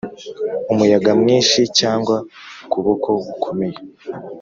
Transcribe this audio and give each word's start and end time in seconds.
umuyaga 0.71 1.11
mwinshi 1.21 1.59
cyangwa 1.79 2.15
ukuboko 2.63 3.09
gukomeye? 3.25 3.77